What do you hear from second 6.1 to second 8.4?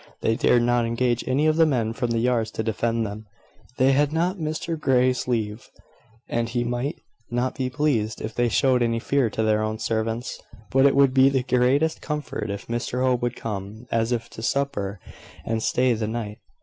and he might not be pleased if